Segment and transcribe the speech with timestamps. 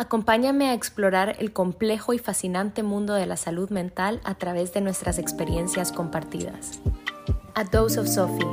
[0.00, 4.80] Acompáñame a explorar el complejo y fascinante mundo de la salud mental a través de
[4.80, 6.80] nuestras experiencias compartidas.
[7.54, 8.46] A Dose of Sophie,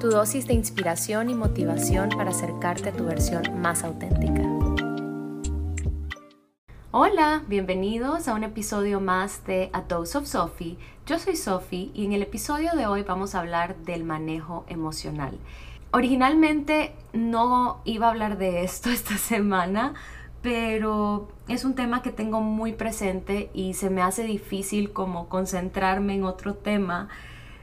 [0.00, 4.44] tu dosis de inspiración y motivación para acercarte a tu versión más auténtica.
[6.90, 10.78] Hola, bienvenidos a un episodio más de A Dose of Sophie.
[11.04, 15.38] Yo soy Sophie y en el episodio de hoy vamos a hablar del manejo emocional.
[15.94, 19.94] Originalmente no iba a hablar de esto esta semana,
[20.44, 26.16] pero es un tema que tengo muy presente y se me hace difícil como concentrarme
[26.16, 27.08] en otro tema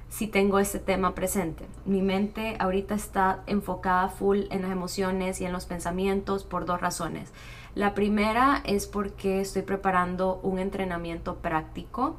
[0.10, 1.68] si tengo este tema presente.
[1.86, 6.82] Mi mente ahorita está enfocada full en las emociones y en los pensamientos por dos
[6.82, 7.32] razones.
[7.76, 12.16] La primera es porque estoy preparando un entrenamiento práctico,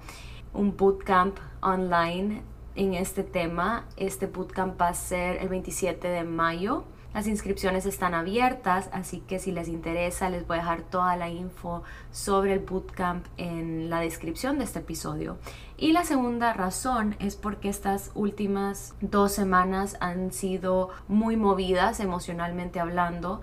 [0.54, 2.42] un bootcamp online
[2.76, 3.86] en este tema.
[3.96, 6.84] Este bootcamp va a ser el 27 de mayo
[7.14, 11.28] las inscripciones están abiertas, así que si les interesa les voy a dejar toda la
[11.28, 15.36] info sobre el bootcamp en la descripción de este episodio.
[15.76, 22.80] Y la segunda razón es porque estas últimas dos semanas han sido muy movidas emocionalmente
[22.80, 23.40] hablando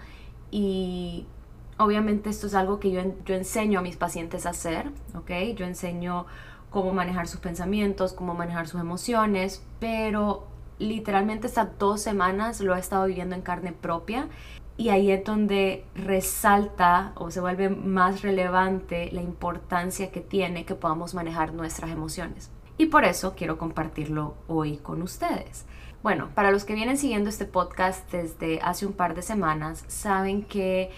[0.51, 1.27] y
[1.77, 5.31] obviamente esto es algo que yo, yo enseño a mis pacientes a hacer, ¿ok?
[5.55, 6.25] Yo enseño
[6.69, 10.48] cómo manejar sus pensamientos, cómo manejar sus emociones, pero
[10.79, 14.27] literalmente estas dos semanas lo he estado viviendo en carne propia
[14.77, 20.73] y ahí es donde resalta o se vuelve más relevante la importancia que tiene que
[20.73, 22.49] podamos manejar nuestras emociones.
[22.77, 25.65] Y por eso quiero compartirlo hoy con ustedes.
[26.01, 30.43] Bueno, para los que vienen siguiendo este podcast desde hace un par de semanas, saben
[30.43, 30.91] que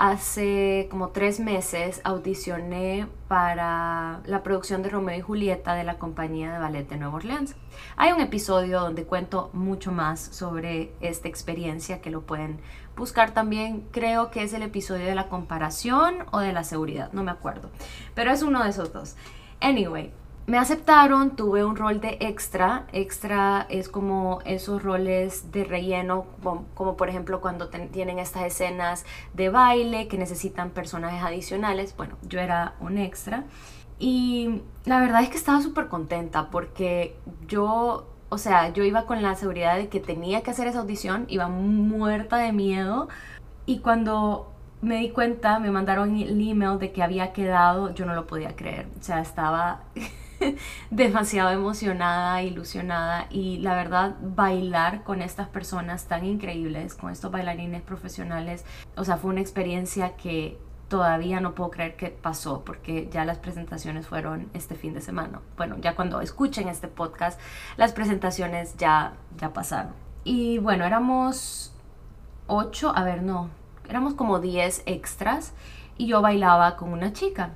[0.00, 6.50] Hace como tres meses audicioné para la producción de Romeo y Julieta de la compañía
[6.54, 7.54] de ballet de Nueva Orleans.
[7.98, 12.62] Hay un episodio donde cuento mucho más sobre esta experiencia que lo pueden
[12.96, 13.86] buscar también.
[13.90, 17.68] Creo que es el episodio de la comparación o de la seguridad, no me acuerdo.
[18.14, 19.16] Pero es uno de esos dos.
[19.60, 20.14] Anyway,
[20.46, 22.86] me aceptaron, tuve un rol de extra.
[22.92, 26.26] Extra es como esos roles de relleno,
[26.74, 29.04] como, por ejemplo cuando tienen estas escenas
[29.34, 31.94] de baile que necesitan personajes adicionales.
[31.96, 33.44] Bueno, yo era un extra.
[33.98, 37.16] Y la verdad es que estaba súper contenta porque
[37.46, 41.26] yo, o sea, yo iba con la seguridad de que tenía que hacer esa audición,
[41.28, 43.08] iba muerta de miedo.
[43.66, 44.50] Y cuando
[44.82, 48.56] me di cuenta, me mandaron el email de que había quedado, yo no lo podía
[48.56, 48.88] creer.
[48.98, 49.82] O sea, estaba
[50.90, 57.82] demasiado emocionada, ilusionada y la verdad bailar con estas personas tan increíbles, con estos bailarines
[57.82, 58.64] profesionales,
[58.96, 60.58] o sea, fue una experiencia que
[60.88, 65.40] todavía no puedo creer que pasó porque ya las presentaciones fueron este fin de semana.
[65.56, 67.40] Bueno, ya cuando escuchen este podcast,
[67.76, 69.92] las presentaciones ya, ya pasaron.
[70.24, 71.72] Y bueno, éramos
[72.48, 73.50] ocho, a ver, no,
[73.88, 75.52] éramos como diez extras
[75.96, 77.50] y yo bailaba con una chica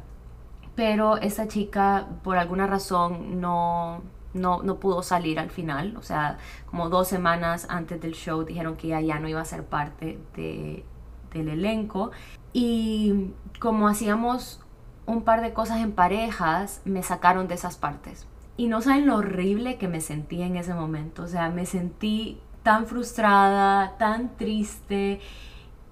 [0.74, 4.02] pero esa chica por alguna razón no,
[4.34, 5.96] no, pudo salir al final.
[5.96, 9.44] O sea, como dos semanas antes del show dijeron que ella ya no iba a
[9.44, 10.84] ser parte de,
[11.32, 12.10] del elenco.
[12.52, 13.30] Y
[13.60, 14.60] como hacíamos
[15.06, 18.26] un par de cosas en parejas, me sacaron de esas partes.
[18.56, 21.22] Y no saben lo horrible que me sentí en ese momento.
[21.22, 25.20] O sea, me sentí tan frustrada, tan triste.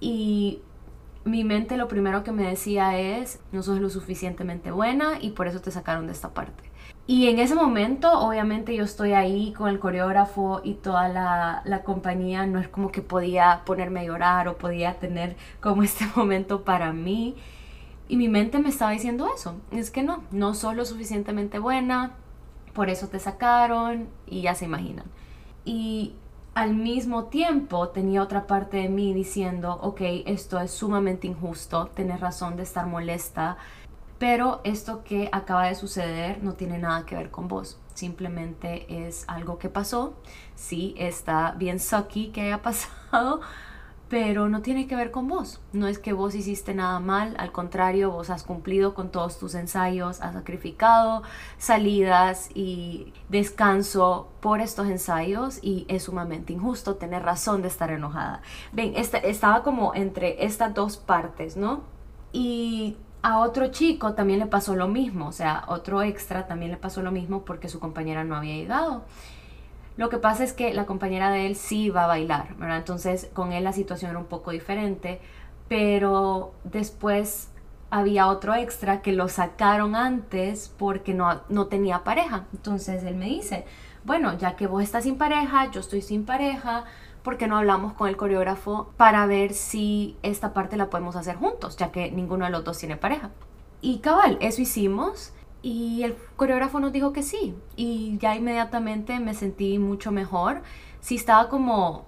[0.00, 0.60] Y
[1.24, 5.46] mi mente lo primero que me decía es, no sos lo suficientemente buena y por
[5.46, 6.64] eso te sacaron de esta parte.
[7.06, 11.82] Y en ese momento, obviamente yo estoy ahí con el coreógrafo y toda la, la,
[11.82, 16.64] compañía, no es como que podía ponerme a llorar o podía tener como este momento
[16.64, 17.36] para mí.
[18.08, 22.12] Y mi mente me estaba diciendo eso, es que no, no sos lo suficientemente buena,
[22.72, 25.06] por eso te sacaron y ya se imaginan.
[25.64, 26.14] Y
[26.54, 32.20] al mismo tiempo tenía otra parte de mí diciendo, ok, esto es sumamente injusto, tienes
[32.20, 33.56] razón de estar molesta,
[34.18, 39.24] pero esto que acaba de suceder no tiene nada que ver con vos, simplemente es
[39.28, 40.14] algo que pasó,
[40.54, 43.40] sí, está bien sucky que haya pasado,
[44.12, 45.58] pero no tiene que ver con vos.
[45.72, 49.54] No es que vos hiciste nada mal, al contrario, vos has cumplido con todos tus
[49.54, 51.22] ensayos, has sacrificado
[51.56, 58.42] salidas y descanso por estos ensayos y es sumamente injusto tener razón de estar enojada.
[58.72, 61.80] Ven, este, estaba como entre estas dos partes, ¿no?
[62.34, 66.76] Y a otro chico también le pasó lo mismo, o sea, otro extra también le
[66.76, 69.04] pasó lo mismo porque su compañera no había llegado.
[69.96, 72.78] Lo que pasa es que la compañera de él sí iba a bailar, ¿verdad?
[72.78, 75.20] Entonces con él la situación era un poco diferente,
[75.68, 77.48] pero después
[77.90, 82.46] había otro extra que lo sacaron antes porque no, no tenía pareja.
[82.54, 83.66] Entonces él me dice,
[84.04, 86.84] bueno, ya que vos estás sin pareja, yo estoy sin pareja,
[87.22, 91.36] ¿por qué no hablamos con el coreógrafo para ver si esta parte la podemos hacer
[91.36, 93.30] juntos, ya que ninguno de los dos tiene pareja?
[93.82, 95.32] Y cabal, eso hicimos.
[95.62, 97.54] Y el coreógrafo nos dijo que sí.
[97.76, 100.62] Y ya inmediatamente me sentí mucho mejor.
[101.00, 102.06] Sí estaba como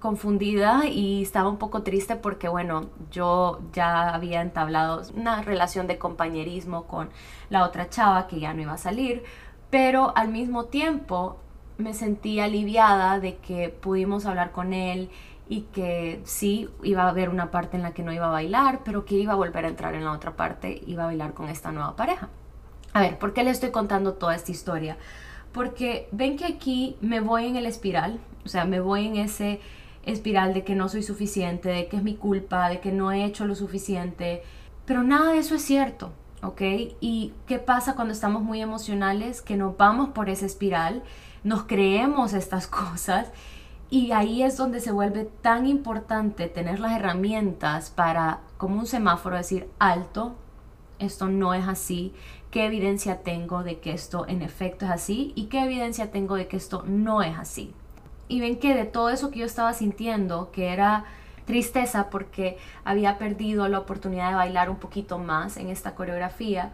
[0.00, 5.98] confundida y estaba un poco triste porque, bueno, yo ya había entablado una relación de
[5.98, 7.10] compañerismo con
[7.50, 9.24] la otra chava que ya no iba a salir,
[9.70, 11.38] pero al mismo tiempo
[11.78, 15.10] me sentí aliviada de que pudimos hablar con él
[15.48, 18.80] y que sí iba a haber una parte en la que no iba a bailar,
[18.84, 21.48] pero que iba a volver a entrar en la otra parte, iba a bailar con
[21.48, 22.28] esta nueva pareja.
[22.92, 24.96] A ver, ¿por qué le estoy contando toda esta historia?
[25.52, 29.60] Porque ven que aquí me voy en el espiral, o sea, me voy en ese
[30.04, 33.24] espiral de que no soy suficiente, de que es mi culpa, de que no he
[33.24, 34.42] hecho lo suficiente,
[34.86, 36.12] pero nada de eso es cierto,
[36.42, 36.62] ¿ok?
[37.00, 39.42] ¿Y qué pasa cuando estamos muy emocionales?
[39.42, 41.02] Que nos vamos por esa espiral,
[41.44, 43.30] nos creemos estas cosas
[43.90, 49.36] y ahí es donde se vuelve tan importante tener las herramientas para, como un semáforo,
[49.36, 50.36] decir alto,
[50.98, 52.12] esto no es así,
[52.50, 56.48] qué evidencia tengo de que esto en efecto es así y qué evidencia tengo de
[56.48, 57.74] que esto no es así.
[58.28, 61.04] Y ven que de todo eso que yo estaba sintiendo, que era
[61.46, 66.72] tristeza porque había perdido la oportunidad de bailar un poquito más en esta coreografía,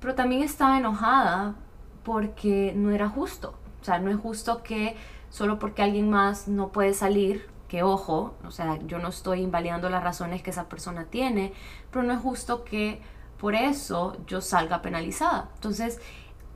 [0.00, 1.56] pero también estaba enojada
[2.04, 3.54] porque no era justo.
[3.80, 4.96] O sea, no es justo que
[5.28, 9.90] solo porque alguien más no puede salir, que ojo, o sea, yo no estoy invalidando
[9.90, 11.52] las razones que esa persona tiene,
[11.90, 13.02] pero no es justo que
[13.38, 15.50] por eso yo salga penalizada.
[15.54, 16.00] Entonces,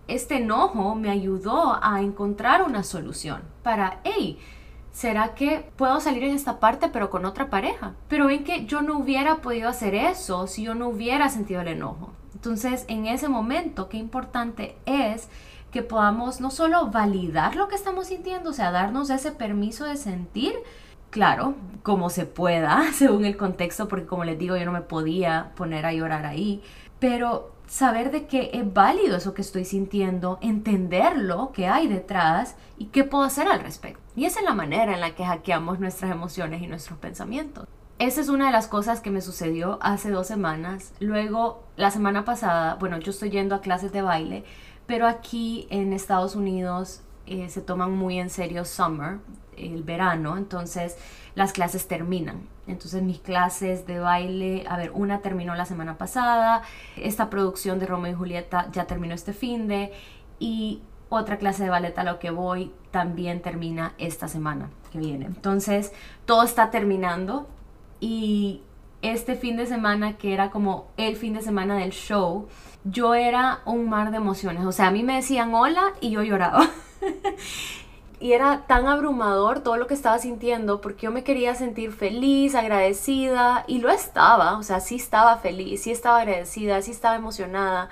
[0.08, 4.38] este enojo me ayudó a encontrar una solución para, hey,
[4.92, 7.94] ¿será que puedo salir en esta parte pero con otra pareja?
[8.08, 11.68] Pero ven que yo no hubiera podido hacer eso si yo no hubiera sentido el
[11.68, 12.12] enojo.
[12.34, 15.28] Entonces, en ese momento, qué importante es
[15.70, 19.96] que podamos no solo validar lo que estamos sintiendo, o sea, darnos ese permiso de
[19.96, 20.54] sentir,
[21.12, 21.54] claro,
[21.84, 25.86] como se pueda, según el contexto, porque como les digo, yo no me podía poner
[25.86, 26.60] a llorar ahí,
[26.98, 32.86] pero saber de que es válido eso que estoy sintiendo, entenderlo que hay detrás y
[32.86, 34.02] qué puedo hacer al respecto.
[34.16, 37.66] Y esa es la manera en la que hackeamos nuestras emociones y nuestros pensamientos.
[37.98, 40.92] Esa es una de las cosas que me sucedió hace dos semanas.
[40.98, 44.44] Luego, la semana pasada, bueno, yo estoy yendo a clases de baile
[44.86, 49.18] pero aquí en Estados Unidos eh, se toman muy en serio summer,
[49.56, 50.96] el verano, entonces
[51.34, 52.48] las clases terminan.
[52.66, 56.62] Entonces mis clases de baile, a ver, una terminó la semana pasada,
[56.96, 59.92] esta producción de Romeo y Julieta ya terminó este fin de
[60.38, 65.26] y otra clase de ballet a lo que voy también termina esta semana que viene.
[65.26, 65.92] Entonces
[66.24, 67.48] todo está terminando
[68.00, 68.62] y
[69.02, 72.48] este fin de semana que era como el fin de semana del show,
[72.84, 74.64] yo era un mar de emociones.
[74.64, 76.68] O sea, a mí me decían hola y yo lloraba.
[78.22, 82.54] y era tan abrumador todo lo que estaba sintiendo porque yo me quería sentir feliz,
[82.54, 84.58] agradecida y lo estaba.
[84.58, 87.88] O sea, sí estaba feliz, sí estaba agradecida, sí estaba emocionada.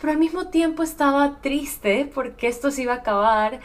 [0.00, 3.60] Pero al mismo tiempo estaba triste porque esto se iba a acabar.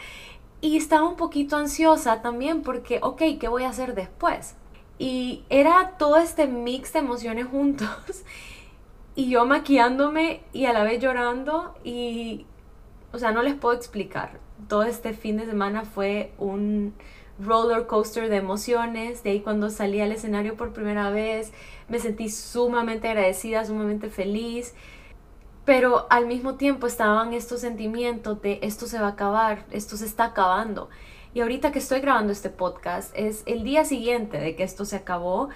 [0.60, 4.56] Y estaba un poquito ansiosa también porque, ok, ¿qué voy a hacer después?
[4.98, 7.88] Y era todo este mix de emociones juntos
[9.14, 12.44] y yo maquillándome y a la vez llorando y,
[13.10, 14.44] o sea, no les puedo explicar.
[14.68, 16.94] Todo este fin de semana fue un
[17.38, 19.22] roller coaster de emociones.
[19.22, 21.52] De ahí cuando salí al escenario por primera vez
[21.88, 24.74] me sentí sumamente agradecida, sumamente feliz.
[25.64, 30.04] Pero al mismo tiempo estaban estos sentimientos de esto se va a acabar, esto se
[30.04, 30.90] está acabando.
[31.32, 34.96] Y ahorita que estoy grabando este podcast es el día siguiente de que esto se
[34.96, 35.48] acabó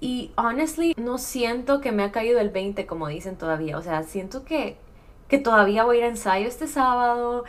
[0.00, 3.78] y honestly, no siento que me ha caído el 20 como dicen todavía.
[3.78, 4.76] O sea, siento que,
[5.28, 7.44] que todavía voy a ir a ensayo este sábado,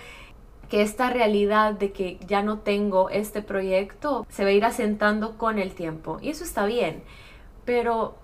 [0.70, 5.38] que esta realidad de que ya no tengo este proyecto se va a ir asentando
[5.38, 6.20] con el tiempo.
[6.22, 7.04] Y eso está bien.
[7.66, 8.16] Pero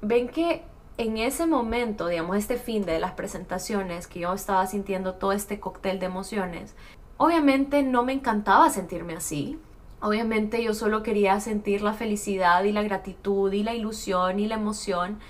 [0.00, 0.62] ven que
[0.98, 5.60] en ese momento, digamos, este fin de las presentaciones, que yo estaba sintiendo todo este
[5.60, 6.74] cóctel de emociones,
[7.16, 9.58] obviamente no me encantaba sentirme así.
[10.00, 14.56] Obviamente yo solo quería sentir la felicidad y la gratitud y la ilusión y la
[14.56, 15.20] emoción,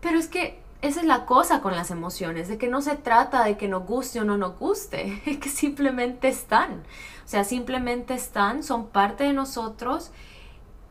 [0.00, 3.44] pero es que esa es la cosa con las emociones, de que no se trata
[3.44, 6.82] de que nos guste o no nos guste, es que simplemente están.
[7.24, 10.10] O sea, simplemente están, son parte de nosotros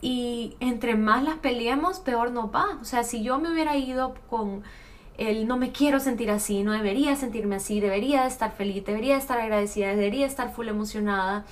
[0.02, 2.78] y entre más las peleemos, peor nos va.
[2.82, 4.64] O sea, si yo me hubiera ido con
[5.18, 9.40] el no me quiero sentir así, no debería sentirme así, debería estar feliz, debería estar
[9.40, 11.46] agradecida, debería estar full emocionada,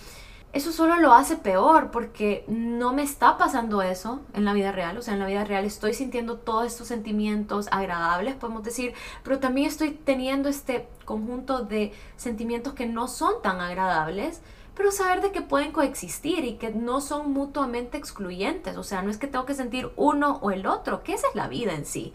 [0.53, 4.97] eso solo lo hace peor porque no me está pasando eso en la vida real.
[4.97, 9.39] O sea, en la vida real estoy sintiendo todos estos sentimientos agradables, podemos decir, pero
[9.39, 14.41] también estoy teniendo este conjunto de sentimientos que no son tan agradables,
[14.75, 19.09] pero saber de que pueden coexistir y que no son mutuamente excluyentes, o sea, no
[19.09, 21.85] es que tengo que sentir uno o el otro, que esa es la vida en
[21.85, 22.13] sí.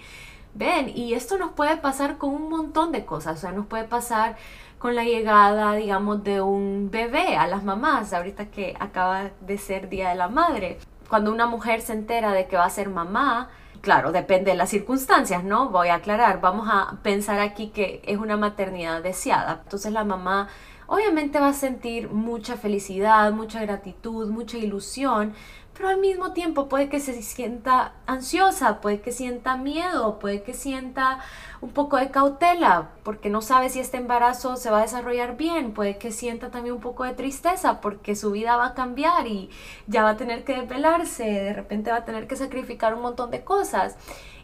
[0.55, 3.85] Ven, y esto nos puede pasar con un montón de cosas, o sea, nos puede
[3.85, 4.37] pasar
[4.83, 9.89] con la llegada, digamos, de un bebé a las mamás, ahorita que acaba de ser
[9.89, 10.79] Día de la Madre.
[11.09, 13.49] Cuando una mujer se entera de que va a ser mamá,
[13.81, 15.69] claro, depende de las circunstancias, ¿no?
[15.69, 19.61] Voy a aclarar, vamos a pensar aquí que es una maternidad deseada.
[19.63, 20.49] Entonces la mamá
[20.89, 25.33] obviamente va a sentir mucha felicidad, mucha gratitud, mucha ilusión,
[25.75, 30.53] pero al mismo tiempo puede que se sienta ansiosa, puede que sienta miedo, puede que
[30.53, 31.21] sienta
[31.63, 35.73] un poco de cautela porque no sabe si este embarazo se va a desarrollar bien,
[35.73, 39.51] puede que sienta también un poco de tristeza porque su vida va a cambiar y
[39.87, 43.31] ya va a tener que desvelarse, de repente va a tener que sacrificar un montón
[43.31, 43.97] de cosas.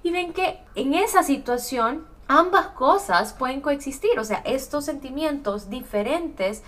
[0.03, 6.63] Y ven que en esa situación ambas cosas pueden coexistir, o sea, estos sentimientos diferentes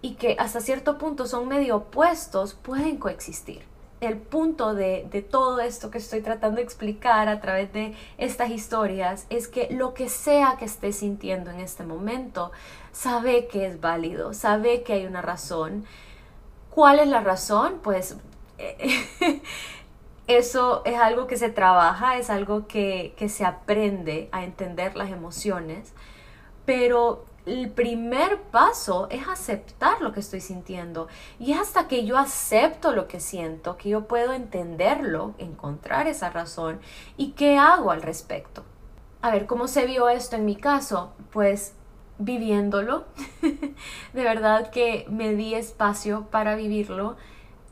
[0.00, 5.60] y que hasta cierto punto son medio opuestos pueden coexistir el punto de, de, todo
[5.60, 10.08] esto que estoy tratando de explicar a través de estas historias es que lo que
[10.08, 12.52] sea que estés sintiendo en este momento,
[12.92, 15.84] sabe que es válido, sabe que hay una razón.
[16.70, 17.80] ¿Cuál es la razón?
[17.82, 18.16] Pues
[20.26, 25.10] eso es algo que se trabaja, es algo que, que se aprende a entender las
[25.10, 25.92] emociones,
[26.64, 31.08] pero el primer paso es aceptar lo que estoy sintiendo.
[31.38, 36.30] Y es hasta que yo acepto lo que siento, que yo puedo entenderlo, encontrar esa
[36.30, 36.80] razón
[37.16, 38.64] y qué hago al respecto.
[39.22, 41.12] A ver, ¿cómo se vio esto en mi caso?
[41.32, 41.74] Pues
[42.18, 43.06] viviéndolo.
[44.12, 47.16] de verdad que me di espacio para vivirlo.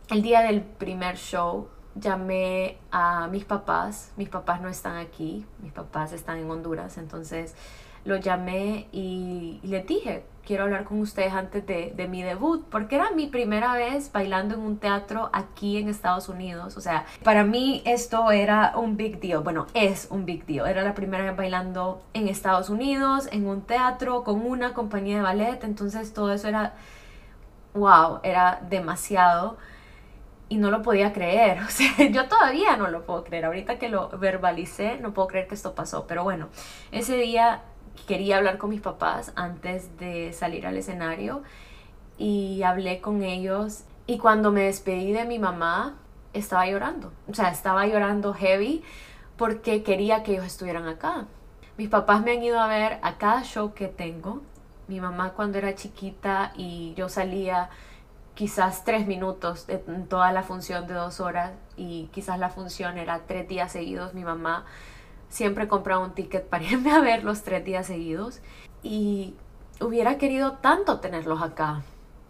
[0.08, 4.12] El día del primer show llamé a mis papás.
[4.16, 7.54] Mis papás no están aquí, mis papás están en Honduras, entonces
[8.06, 12.94] lo llamé y, le dije, quiero hablar con ustedes antes de, de, mi debut, porque
[12.94, 16.76] era mi primera vez bailando en un teatro aquí en Estados Unidos.
[16.76, 19.42] O sea, para mí esto era un big deal.
[19.42, 20.68] Bueno, es un big deal.
[20.68, 25.22] Era la primera vez bailando en Estados Unidos, en un teatro, con una compañía de
[25.22, 25.64] ballet.
[25.64, 26.74] Entonces todo eso era,
[27.74, 29.56] wow, era demasiado.
[30.48, 31.58] Y no lo podía creer.
[31.66, 33.46] O sea, yo todavía no lo puedo creer.
[33.46, 36.06] Ahorita que lo verbalicé, no puedo creer que esto pasó.
[36.06, 36.50] Pero bueno,
[36.92, 37.62] ese día
[38.06, 41.42] quería hablar con mis papás antes de salir al escenario
[42.18, 45.96] y hablé con ellos y cuando me despedí de mi mamá
[46.32, 48.82] estaba llorando, o sea, estaba llorando heavy
[49.36, 51.26] porque quería que ellos estuvieran acá.
[51.76, 54.42] Mis papás me han ido a ver a cada show que tengo.
[54.88, 57.68] Mi mamá cuando era chiquita y yo salía
[58.34, 63.22] quizás tres minutos de toda la función de dos horas y quizás la función era
[63.26, 64.64] tres días seguidos, mi mamá
[65.36, 68.40] siempre compraba un ticket para irme a ver los tres días seguidos
[68.82, 69.34] y
[69.80, 71.82] hubiera querido tanto tenerlos acá.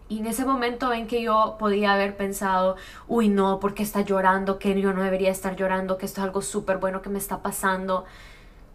[0.09, 2.77] Y en ese momento ven que yo podía haber pensado,
[3.09, 6.43] uy no, porque está llorando, que yo no debería estar llorando, que esto es algo
[6.43, 8.05] súper bueno que me está pasando.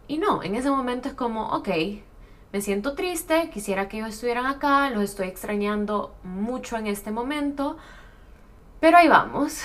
[0.08, 1.68] Y no, en ese momento es como, ok,
[2.52, 7.78] me siento triste, quisiera que ellos estuvieran acá, los estoy extrañando mucho en este momento,
[8.82, 9.62] pero ahí vamos.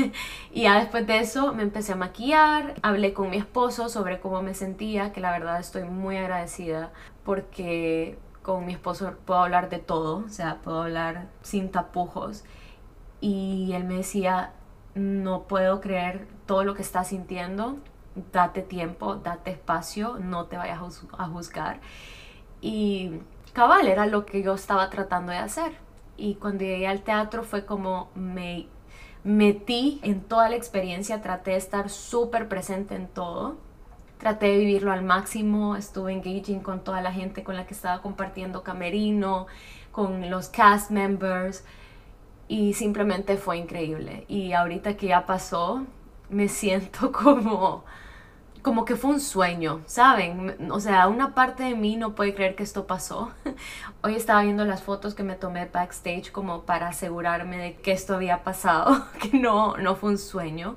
[0.52, 4.42] y ya después de eso me empecé a maquillar, hablé con mi esposo sobre cómo
[4.42, 6.92] me sentía, que la verdad estoy muy agradecida
[7.24, 12.44] porque con mi esposo puedo hablar de todo, o sea, puedo hablar sin tapujos.
[13.20, 14.52] Y él me decía,
[14.94, 17.78] no puedo creer todo lo que estás sintiendo,
[18.32, 20.78] date tiempo, date espacio, no te vayas
[21.18, 21.80] a juzgar.
[22.60, 23.18] Y
[23.52, 25.89] cabal, era lo que yo estaba tratando de hacer
[26.20, 28.66] y cuando llegué al teatro fue como me
[29.24, 33.56] metí en toda la experiencia, traté de estar súper presente en todo,
[34.18, 38.02] traté de vivirlo al máximo, estuve engaging con toda la gente con la que estaba
[38.02, 39.46] compartiendo camerino,
[39.92, 41.64] con los cast members
[42.48, 44.24] y simplemente fue increíble.
[44.28, 45.84] Y ahorita que ya pasó,
[46.28, 47.84] me siento como
[48.62, 50.70] como que fue un sueño, ¿saben?
[50.70, 53.32] O sea, una parte de mí no puede creer que esto pasó.
[54.02, 58.14] Hoy estaba viendo las fotos que me tomé backstage como para asegurarme de que esto
[58.14, 60.76] había pasado, que no, no fue un sueño.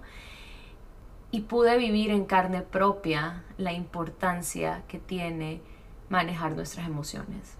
[1.31, 5.61] Y pude vivir en carne propia la importancia que tiene
[6.09, 7.57] manejar nuestras emociones.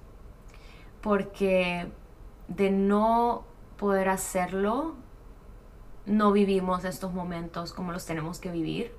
[1.02, 1.92] Porque
[2.48, 3.46] de no
[3.78, 4.96] poder hacerlo,
[6.06, 8.94] no vivimos estos momentos como los tenemos que vivir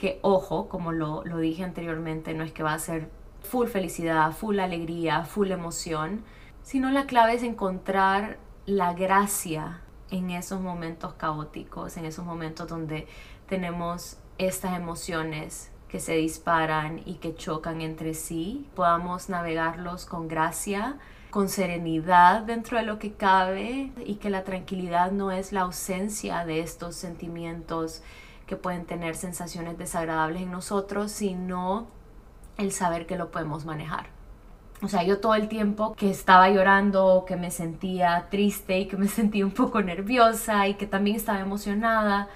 [0.00, 3.10] que ojo, como lo, lo dije anteriormente, no es que va a ser
[3.42, 6.24] full felicidad, full alegría, full emoción,
[6.62, 13.06] sino la clave es encontrar la gracia en esos momentos caóticos, en esos momentos donde
[13.46, 20.96] tenemos estas emociones que se disparan y que chocan entre sí, podamos navegarlos con gracia
[21.30, 26.46] con serenidad dentro de lo que cabe y que la tranquilidad no es la ausencia
[26.46, 28.02] de estos sentimientos
[28.50, 31.86] que pueden tener sensaciones desagradables en nosotros, sino
[32.58, 34.08] el saber que lo podemos manejar.
[34.82, 38.96] O sea, yo todo el tiempo que estaba llorando, que me sentía triste y que
[38.96, 42.28] me sentía un poco nerviosa y que también estaba emocionada,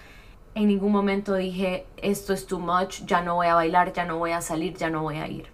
[0.54, 4.18] en ningún momento dije, esto es too much, ya no voy a bailar, ya no
[4.18, 5.49] voy a salir, ya no voy a ir.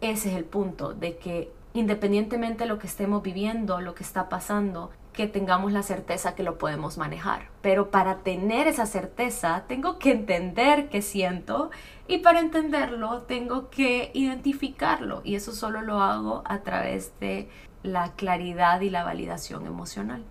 [0.00, 4.28] Ese es el punto, de que independientemente de lo que estemos viviendo, lo que está
[4.28, 7.48] pasando, que tengamos la certeza que lo podemos manejar.
[7.62, 11.70] Pero para tener esa certeza, tengo que entender qué siento
[12.06, 15.20] y para entenderlo, tengo que identificarlo.
[15.24, 17.48] Y eso solo lo hago a través de
[17.82, 20.24] la claridad y la validación emocional.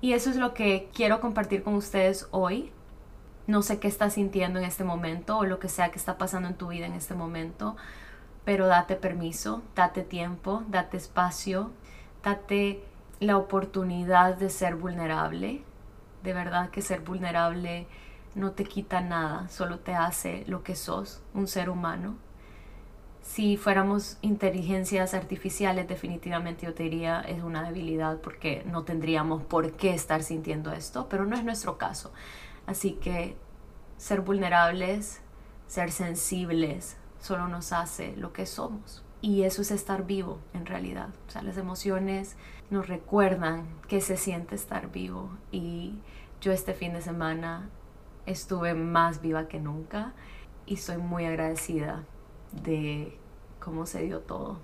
[0.00, 2.72] Y eso es lo que quiero compartir con ustedes hoy.
[3.46, 6.48] No sé qué estás sintiendo en este momento o lo que sea que está pasando
[6.48, 7.76] en tu vida en este momento,
[8.44, 11.70] pero date permiso, date tiempo, date espacio,
[12.22, 12.84] date
[13.20, 15.62] la oportunidad de ser vulnerable.
[16.22, 17.86] De verdad que ser vulnerable
[18.34, 22.16] no te quita nada, solo te hace lo que sos, un ser humano.
[23.22, 29.72] Si fuéramos inteligencias artificiales, definitivamente yo te diría es una debilidad porque no tendríamos por
[29.72, 32.12] qué estar sintiendo esto, pero no es nuestro caso.
[32.66, 33.36] Así que
[33.96, 35.20] ser vulnerables,
[35.66, 39.04] ser sensibles, solo nos hace lo que somos.
[39.20, 41.08] Y eso es estar vivo en realidad.
[41.26, 42.36] O sea, las emociones
[42.70, 45.30] nos recuerdan que se siente estar vivo.
[45.50, 45.94] Y
[46.40, 47.70] yo este fin de semana
[48.26, 50.12] estuve más viva que nunca
[50.66, 52.04] y estoy muy agradecida
[52.52, 53.18] de
[53.60, 54.58] cómo se dio todo.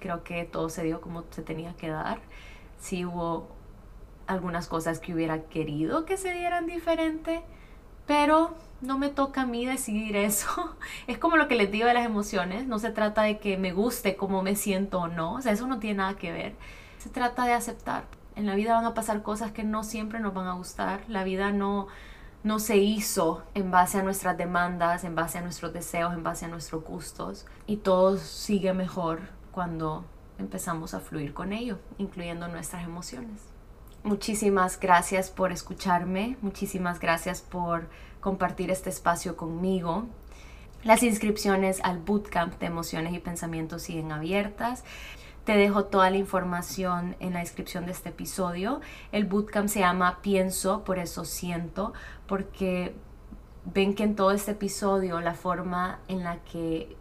[0.00, 2.20] Creo que todo se dio como se tenía que dar.
[2.78, 3.48] Sí hubo
[4.26, 7.42] algunas cosas que hubiera querido que se dieran diferente,
[8.06, 10.76] pero no me toca a mí decidir eso.
[11.06, 12.66] Es como lo que les digo de las emociones.
[12.66, 15.34] No se trata de que me guste cómo me siento o no.
[15.34, 16.54] O sea, eso no tiene nada que ver.
[16.98, 18.04] Se trata de aceptar.
[18.34, 21.00] En la vida van a pasar cosas que no siempre nos van a gustar.
[21.08, 21.88] La vida no,
[22.42, 26.44] no se hizo en base a nuestras demandas, en base a nuestros deseos, en base
[26.44, 27.46] a nuestros gustos.
[27.66, 29.20] Y todo sigue mejor
[29.52, 30.04] cuando
[30.38, 33.40] empezamos a fluir con ello, incluyendo nuestras emociones.
[34.04, 37.88] Muchísimas gracias por escucharme, muchísimas gracias por
[38.20, 40.06] compartir este espacio conmigo.
[40.84, 44.84] Las inscripciones al Bootcamp de Emociones y Pensamientos siguen abiertas.
[45.46, 48.80] Te dejo toda la información en la descripción de este episodio.
[49.12, 51.92] El bootcamp se llama Pienso, por eso siento,
[52.26, 52.96] porque
[53.64, 56.96] ven que en todo este episodio la forma en la que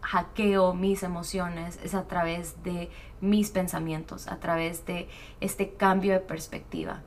[0.00, 2.88] hackeo mis emociones es a través de
[3.20, 5.08] mis pensamientos, a través de
[5.40, 7.02] este cambio de perspectiva.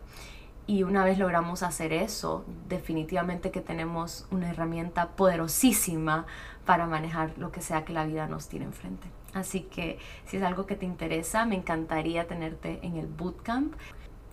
[0.68, 6.26] Y una vez logramos hacer eso, definitivamente que tenemos una herramienta poderosísima
[6.66, 9.08] para manejar lo que sea que la vida nos tire enfrente.
[9.34, 13.74] Así que si es algo que te interesa, me encantaría tenerte en el bootcamp.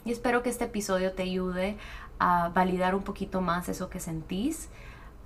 [0.05, 1.77] Y espero que este episodio te ayude
[2.19, 4.69] a validar un poquito más eso que sentís,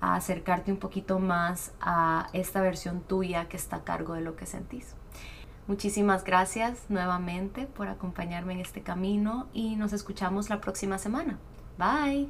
[0.01, 4.35] a acercarte un poquito más a esta versión tuya que está a cargo de lo
[4.35, 4.95] que sentís.
[5.67, 11.39] Muchísimas gracias nuevamente por acompañarme en este camino y nos escuchamos la próxima semana.
[11.77, 12.29] Bye.